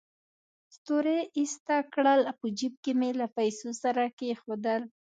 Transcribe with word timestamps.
ستوري 0.75 1.19
ایسته 1.37 1.75
کړل، 1.93 2.21
په 2.39 2.47
جېب 2.57 2.73
کې 2.83 2.91
مې 2.99 3.09
له 3.19 3.27
پیسو 3.37 3.69
سره 3.83 4.03
کېښودل. 4.17 4.81